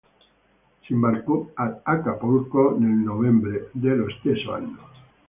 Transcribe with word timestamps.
Si 0.81 0.93
imbarcò 0.93 1.47
ad 1.53 1.81
Acapulco 1.83 2.75
nel 2.75 2.89
novembre 2.89 3.69
dello 3.71 4.09
stesso 4.17 4.51
anno. 4.51 4.89